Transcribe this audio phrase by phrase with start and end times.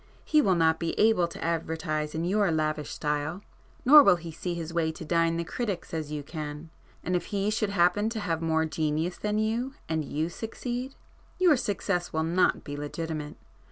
[0.25, 4.73] He will not be able to advertise in your lavish style,—nor will he see his
[4.73, 6.71] way to dine the critics as you can.
[7.03, 10.95] And if he should happen to have more genius than you, and you succeed,
[11.37, 13.37] your success will not be legitimate.